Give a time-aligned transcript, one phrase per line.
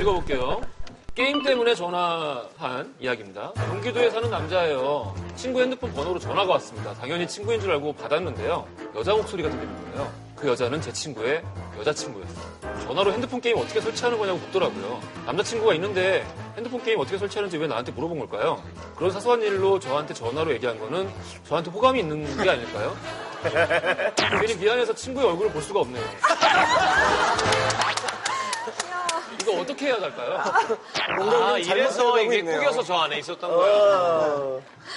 [0.00, 0.60] 읽어볼게요.
[1.14, 3.52] 게임 때문에 전화한 이야기입니다.
[3.54, 5.14] 경기도에 사는 남자예요.
[5.34, 6.94] 친구 핸드폰 번호로 전화가 왔습니다.
[6.94, 8.66] 당연히 친구인 줄 알고 받았는데요.
[8.94, 10.12] 여자 목소리가 들리는 거예요.
[10.36, 11.42] 그 여자는 제 친구의
[11.80, 12.84] 여자친구였어요.
[12.84, 15.00] 전화로 핸드폰 게임 어떻게 설치하는 거냐고 묻더라고요.
[15.26, 16.24] 남자친구가 있는데
[16.56, 18.62] 핸드폰 게임 어떻게 설치하는지 왜 나한테 물어본 걸까요?
[18.94, 21.10] 그런 사소한 일로 저한테 전화로 얘기한 거는
[21.48, 22.96] 저한테 호감이 있는 게 아닐까요?
[24.40, 26.04] 괜히 미안해서 친구의 얼굴을 볼 수가 없네요.
[29.68, 30.42] 어떻게 해야 할까요?
[31.16, 32.42] 뭔가 아, 이래서 이게.
[32.42, 33.70] 꾸겨서 저 안에 있었던 거야.
[33.70, 34.62] 어.